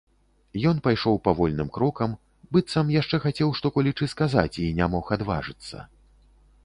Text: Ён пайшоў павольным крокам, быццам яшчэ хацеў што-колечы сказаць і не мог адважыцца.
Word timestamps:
Ён 0.69 0.77
пайшоў 0.87 1.19
павольным 1.27 1.69
крокам, 1.75 2.15
быццам 2.57 2.87
яшчэ 3.01 3.21
хацеў 3.29 3.53
што-колечы 3.59 4.05
сказаць 4.15 4.59
і 4.65 4.67
не 4.81 4.91
мог 4.95 5.05
адважыцца. 5.17 5.77